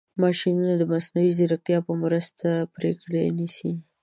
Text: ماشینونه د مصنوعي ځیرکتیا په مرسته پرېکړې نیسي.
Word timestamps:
ماشینونه 0.23 0.73
د 0.77 0.83
مصنوعي 0.91 1.31
ځیرکتیا 1.37 1.77
په 1.87 1.93
مرسته 2.03 2.49
پرېکړې 2.75 3.23
نیسي. 3.37 3.71